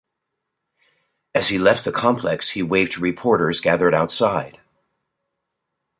[1.35, 4.59] As he left the complex, he waved to reporters gathered outside.